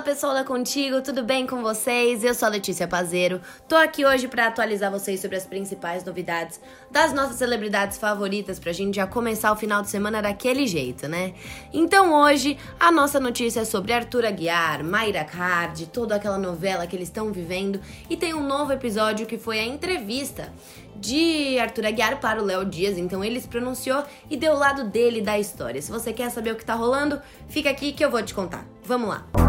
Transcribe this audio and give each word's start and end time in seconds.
Fala 0.00 0.14
pessoal 0.14 0.32
da 0.32 0.44
Contigo, 0.44 1.02
tudo 1.02 1.22
bem 1.22 1.46
com 1.46 1.60
vocês? 1.60 2.24
Eu 2.24 2.32
sou 2.32 2.46
a 2.46 2.50
Letícia 2.50 2.88
Pazeiro. 2.88 3.38
Tô 3.68 3.76
aqui 3.76 4.06
hoje 4.06 4.28
para 4.28 4.46
atualizar 4.46 4.90
vocês 4.90 5.20
sobre 5.20 5.36
as 5.36 5.44
principais 5.44 6.02
novidades 6.02 6.58
das 6.90 7.12
nossas 7.12 7.36
celebridades 7.36 7.98
favoritas 7.98 8.58
pra 8.58 8.72
gente 8.72 8.96
já 8.96 9.06
começar 9.06 9.52
o 9.52 9.56
final 9.56 9.82
de 9.82 9.90
semana 9.90 10.22
daquele 10.22 10.66
jeito, 10.66 11.06
né? 11.06 11.34
Então 11.70 12.14
hoje 12.14 12.56
a 12.78 12.90
nossa 12.90 13.20
notícia 13.20 13.60
é 13.60 13.64
sobre 13.66 13.92
Arthur 13.92 14.24
Aguiar, 14.24 14.82
Mayra 14.82 15.22
Card, 15.22 15.88
toda 15.88 16.14
aquela 16.14 16.38
novela 16.38 16.86
que 16.86 16.96
eles 16.96 17.08
estão 17.08 17.30
vivendo 17.30 17.78
e 18.08 18.16
tem 18.16 18.32
um 18.32 18.42
novo 18.42 18.72
episódio 18.72 19.26
que 19.26 19.36
foi 19.36 19.58
a 19.58 19.66
entrevista 19.66 20.50
de 20.96 21.58
Arthur 21.58 21.84
Aguiar 21.84 22.20
para 22.20 22.40
o 22.42 22.44
Léo 22.44 22.64
Dias, 22.64 22.96
então 22.96 23.22
ele 23.22 23.38
se 23.38 23.48
pronunciou 23.48 24.02
e 24.30 24.36
deu 24.38 24.54
o 24.54 24.58
lado 24.58 24.84
dele 24.84 25.20
da 25.20 25.38
história. 25.38 25.80
Se 25.82 25.92
você 25.92 26.10
quer 26.10 26.30
saber 26.30 26.52
o 26.52 26.56
que 26.56 26.64
tá 26.64 26.74
rolando, 26.74 27.20
fica 27.48 27.68
aqui 27.68 27.92
que 27.92 28.02
eu 28.02 28.10
vou 28.10 28.22
te 28.22 28.32
contar. 28.32 28.64
Vamos 28.82 29.10
lá. 29.10 29.39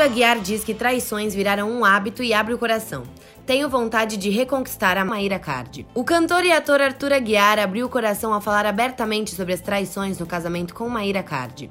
Arthur 0.00 0.12
Aguiar 0.12 0.40
diz 0.40 0.64
que 0.64 0.72
traições 0.72 1.34
viraram 1.34 1.70
um 1.70 1.84
hábito 1.84 2.22
e 2.22 2.32
abre 2.32 2.54
o 2.54 2.58
coração. 2.58 3.02
Tenho 3.50 3.68
vontade 3.68 4.16
de 4.16 4.30
reconquistar 4.30 4.96
a 4.96 5.04
Maíra 5.04 5.36
Card. 5.36 5.84
O 5.92 6.04
cantor 6.04 6.44
e 6.44 6.52
ator 6.52 6.80
Arthur 6.80 7.12
Aguiar 7.12 7.58
abriu 7.58 7.84
o 7.84 7.88
coração 7.88 8.32
ao 8.32 8.40
falar 8.40 8.64
abertamente 8.64 9.34
sobre 9.34 9.52
as 9.52 9.60
traições 9.60 10.20
no 10.20 10.24
casamento 10.24 10.72
com 10.72 10.88
Maíra 10.88 11.20
Card. 11.20 11.68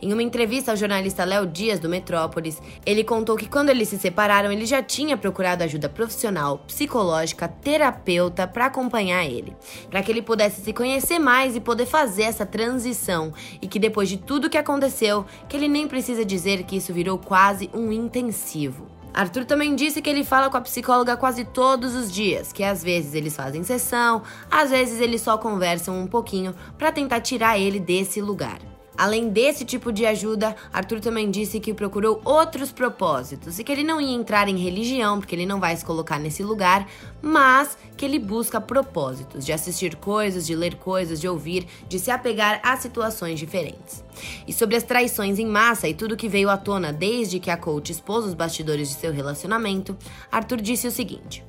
Em 0.00 0.10
uma 0.10 0.22
entrevista 0.22 0.70
ao 0.70 0.76
jornalista 0.78 1.26
Léo 1.26 1.46
Dias 1.46 1.78
do 1.78 1.86
Metrópolis, 1.86 2.62
ele 2.86 3.04
contou 3.04 3.36
que 3.36 3.46
quando 3.46 3.68
eles 3.68 3.88
se 3.88 3.98
separaram, 3.98 4.50
ele 4.50 4.64
já 4.64 4.82
tinha 4.82 5.18
procurado 5.18 5.62
ajuda 5.62 5.86
profissional, 5.86 6.60
psicológica, 6.66 7.46
terapeuta 7.46 8.46
para 8.46 8.64
acompanhar 8.64 9.26
ele, 9.26 9.54
para 9.90 10.02
que 10.02 10.10
ele 10.10 10.22
pudesse 10.22 10.62
se 10.62 10.72
conhecer 10.72 11.18
mais 11.18 11.54
e 11.54 11.60
poder 11.60 11.84
fazer 11.84 12.22
essa 12.22 12.46
transição 12.46 13.34
e 13.60 13.68
que 13.68 13.78
depois 13.78 14.08
de 14.08 14.16
tudo 14.16 14.48
que 14.48 14.56
aconteceu, 14.56 15.26
que 15.46 15.58
ele 15.58 15.68
nem 15.68 15.86
precisa 15.86 16.24
dizer 16.24 16.62
que 16.62 16.76
isso 16.76 16.94
virou 16.94 17.18
quase 17.18 17.68
um 17.74 17.92
intensivo. 17.92 18.96
Arthur 19.12 19.44
também 19.44 19.74
disse 19.74 20.00
que 20.00 20.08
ele 20.08 20.24
fala 20.24 20.50
com 20.50 20.56
a 20.56 20.60
psicóloga 20.60 21.16
quase 21.16 21.44
todos 21.44 21.94
os 21.94 22.12
dias, 22.12 22.52
que 22.52 22.62
às 22.62 22.82
vezes 22.82 23.14
eles 23.14 23.34
fazem 23.34 23.62
sessão, 23.62 24.22
às 24.50 24.70
vezes 24.70 25.00
eles 25.00 25.20
só 25.20 25.36
conversam 25.36 25.98
um 25.98 26.06
pouquinho 26.06 26.54
para 26.76 26.92
tentar 26.92 27.20
tirar 27.20 27.58
ele 27.58 27.80
desse 27.80 28.20
lugar. 28.20 28.67
Além 28.98 29.28
desse 29.28 29.64
tipo 29.64 29.92
de 29.92 30.04
ajuda, 30.04 30.56
Arthur 30.72 30.98
também 30.98 31.30
disse 31.30 31.60
que 31.60 31.72
procurou 31.72 32.20
outros 32.24 32.72
propósitos 32.72 33.56
e 33.56 33.62
que 33.62 33.70
ele 33.70 33.84
não 33.84 34.00
ia 34.00 34.12
entrar 34.12 34.48
em 34.48 34.58
religião, 34.58 35.20
porque 35.20 35.36
ele 35.36 35.46
não 35.46 35.60
vai 35.60 35.76
se 35.76 35.84
colocar 35.84 36.18
nesse 36.18 36.42
lugar, 36.42 36.84
mas 37.22 37.78
que 37.96 38.04
ele 38.04 38.18
busca 38.18 38.60
propósitos 38.60 39.46
de 39.46 39.52
assistir 39.52 39.94
coisas, 39.94 40.44
de 40.44 40.56
ler 40.56 40.74
coisas, 40.74 41.20
de 41.20 41.28
ouvir, 41.28 41.68
de 41.88 41.96
se 41.96 42.10
apegar 42.10 42.60
a 42.60 42.76
situações 42.76 43.38
diferentes. 43.38 44.02
E 44.48 44.52
sobre 44.52 44.74
as 44.74 44.82
traições 44.82 45.38
em 45.38 45.46
massa 45.46 45.86
e 45.86 45.94
tudo 45.94 46.16
que 46.16 46.28
veio 46.28 46.50
à 46.50 46.56
tona 46.56 46.92
desde 46.92 47.38
que 47.38 47.52
a 47.52 47.56
coach 47.56 47.92
expôs 47.92 48.24
os 48.24 48.34
bastidores 48.34 48.88
de 48.88 48.96
seu 48.96 49.12
relacionamento, 49.12 49.96
Arthur 50.28 50.60
disse 50.60 50.88
o 50.88 50.90
seguinte: 50.90 51.44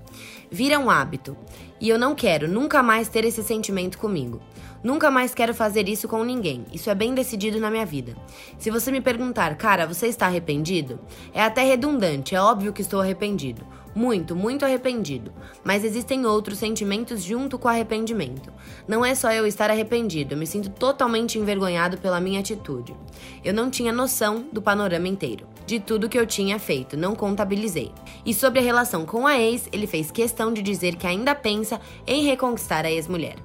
Vira 0.52 0.80
um 0.80 0.90
hábito, 0.90 1.36
e 1.80 1.90
eu 1.90 1.98
não 1.98 2.16
quero 2.16 2.48
nunca 2.48 2.84
mais 2.84 3.08
ter 3.08 3.26
esse 3.26 3.44
sentimento 3.44 3.98
comigo. 3.98 4.42
Nunca 4.84 5.12
mais 5.12 5.34
quero 5.34 5.54
fazer 5.54 5.90
isso 5.90 6.08
com 6.08 6.24
ninguém. 6.24 6.66
Isso 6.72 6.90
é 6.90 6.96
bem 6.96 7.14
decidido 7.14 7.60
na 7.60 7.70
minha 7.70 7.86
vida. 7.86 8.16
Se 8.58 8.70
você 8.70 8.92
me 8.92 9.02
perguntar, 9.02 9.56
cara, 9.56 9.86
você 9.86 10.08
está 10.08 10.28
arrependido? 10.28 11.00
É 11.34 11.42
até 11.42 11.64
redundante, 11.64 12.34
é 12.34 12.42
óbvio 12.42 12.72
que 12.72 12.82
estou 12.82 13.02
arrependido. 13.02 13.66
Muito, 13.96 14.36
muito 14.36 14.64
arrependido. 14.64 15.34
Mas 15.64 15.84
existem 15.84 16.26
outros 16.26 16.60
sentimentos 16.60 17.24
junto 17.24 17.58
com 17.58 17.68
o 17.68 17.72
arrependimento. 17.72 18.52
Não 18.88 19.04
é 19.04 19.16
só 19.16 19.32
eu 19.32 19.48
estar 19.48 19.70
arrependido, 19.70 20.34
eu 20.34 20.38
me 20.38 20.46
sinto 20.46 20.70
totalmente 20.70 21.40
envergonhado 21.40 21.98
pela 21.98 22.20
minha 22.20 22.40
atitude. 22.40 22.96
Eu 23.44 23.54
não 23.54 23.70
tinha 23.70 23.92
noção 23.92 24.46
do 24.52 24.62
panorama 24.62 25.08
inteiro, 25.08 25.48
de 25.66 25.80
tudo 25.80 26.10
que 26.10 26.18
eu 26.18 26.26
tinha 26.26 26.60
feito, 26.60 26.96
não 26.96 27.16
contabilizei. 27.16 27.92
E 28.26 28.34
sobre 28.34 28.60
a 28.60 28.64
relação 28.64 29.06
com 29.06 29.26
a 29.26 29.40
ex, 29.40 29.68
ele 29.72 29.88
fez 29.88 30.12
questão 30.12 30.54
de 30.54 30.62
dizer 30.62 30.96
que 30.96 31.08
ainda 31.08 31.34
pensa 31.34 31.82
em 32.06 32.26
reconquistar 32.26 32.86
a 32.86 32.92
ex-mulher. 32.92 33.36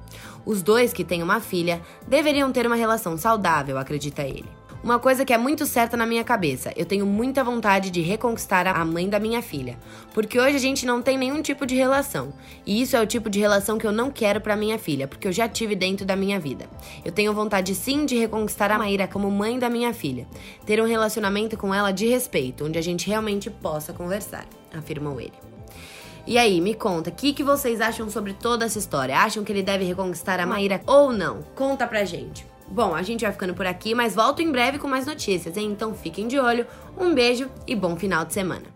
Os 0.47 0.63
dois, 0.63 0.93
que 0.93 1.05
têm 1.05 1.23
uma 1.23 1.41
filha, 1.41 1.81
deveriam 2.07 2.53
ter 2.53 2.67
uma 2.67 2.77
relação 2.77 3.17
saudável, 3.17 3.79
acredita 3.79 4.23
ele. 4.23 4.64
Uma 4.85 4.99
coisa 4.99 5.25
que 5.25 5.33
é 5.33 5.39
muito 5.39 5.65
certa 5.65 5.97
na 5.97 6.05
minha 6.05 6.23
cabeça, 6.23 6.71
eu 6.77 6.85
tenho 6.85 7.07
muita 7.07 7.43
vontade 7.43 7.91
de 7.91 8.03
reconquistar 8.03 8.67
a 8.67 8.85
mãe 8.85 9.09
da 9.09 9.19
minha 9.19 9.41
filha, 9.41 9.79
porque 10.13 10.39
hoje 10.39 10.57
a 10.57 10.61
gente 10.61 10.85
não 10.85 11.01
tem 11.01 11.17
nenhum 11.17 11.41
tipo 11.41 11.65
de 11.65 11.75
relação, 11.75 12.35
e 12.67 12.83
isso 12.83 12.95
é 12.95 13.01
o 13.01 13.07
tipo 13.07 13.31
de 13.31 13.41
relação 13.41 13.79
que 13.79 13.87
eu 13.87 13.93
não 13.93 14.11
quero 14.11 14.43
para 14.43 14.55
minha 14.55 14.79
filha, 14.79 15.09
porque 15.09 15.27
eu 15.27 15.33
já 15.33 15.49
tive 15.49 15.75
dentro 15.75 16.05
da 16.05 16.15
minha 16.15 16.39
vida. 16.39 16.67
Eu 17.03 17.11
tenho 17.11 17.33
vontade 17.33 17.75
sim 17.75 18.05
de 18.05 18.19
reconquistar 18.19 18.71
a 18.71 18.77
Maíra 18.77 19.09
como 19.09 19.31
mãe 19.31 19.59
da 19.59 19.71
minha 19.71 19.95
filha, 19.95 20.27
ter 20.67 20.79
um 20.83 20.87
relacionamento 20.87 21.57
com 21.57 21.75
ela 21.75 21.91
de 21.91 22.07
respeito, 22.07 22.67
onde 22.67 22.79
a 22.79 22.83
gente 22.83 23.09
realmente 23.09 23.49
possa 23.49 23.91
conversar, 23.95 24.45
afirmou 24.71 25.19
ele. 25.19 25.33
E 26.27 26.37
aí, 26.37 26.61
me 26.61 26.75
conta, 26.75 27.09
o 27.09 27.15
que, 27.15 27.33
que 27.33 27.43
vocês 27.43 27.81
acham 27.81 28.11
sobre 28.11 28.35
toda 28.35 28.67
essa 28.67 28.79
história? 28.79 29.17
Acham 29.17 29.45
que 29.45 29.51
ele 29.51 29.63
deve 29.63 29.87
reconquistar 29.87 30.39
a 30.41 30.47
Maíra 30.47 30.83
ou 30.87 31.11
não? 31.11 31.41
Conta 31.55 31.87
pra 31.87 32.05
gente. 32.05 32.53
Bom, 32.69 32.95
a 32.95 33.03
gente 33.03 33.23
vai 33.23 33.33
ficando 33.33 33.55
por 33.55 33.67
aqui, 33.67 33.95
mas 33.95 34.15
volto 34.15 34.43
em 34.43 34.51
breve 34.51 34.79
com 34.79 34.89
mais 34.89 35.07
notícias, 35.07 35.57
hein? 35.57 35.71
Então 35.71 35.95
fiquem 35.95 36.27
de 36.27 36.39
olho. 36.39 36.67
Um 36.99 37.15
beijo 37.15 37.51
e 37.67 37.75
bom 37.75 37.97
final 37.97 38.25
de 38.25 38.33
semana. 38.33 38.74